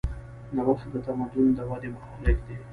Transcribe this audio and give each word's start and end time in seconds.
نوښت 0.55 0.87
د 0.93 0.95
تمدن 1.05 1.47
د 1.57 1.59
ودې 1.69 1.89
محرک 1.95 2.37
دی. 2.47 2.57